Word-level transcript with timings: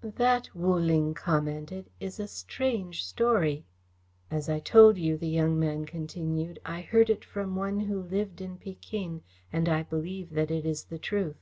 "That," 0.00 0.48
Wu 0.54 0.76
Ling 0.78 1.12
commented, 1.12 1.90
"is 1.98 2.20
a 2.20 2.28
strange 2.28 3.04
story." 3.04 3.64
"As 4.30 4.48
I 4.48 4.60
told 4.60 4.96
you," 4.96 5.16
the 5.16 5.26
young 5.26 5.58
man 5.58 5.86
continued, 5.86 6.60
"I 6.64 6.82
heard 6.82 7.10
it 7.10 7.24
from 7.24 7.56
one 7.56 7.80
who 7.80 8.00
lived 8.02 8.40
in 8.40 8.58
Pekin 8.58 9.22
and 9.52 9.68
I 9.68 9.82
believe 9.82 10.30
that 10.34 10.52
it 10.52 10.64
is 10.64 10.84
the 10.84 11.00
truth. 11.00 11.40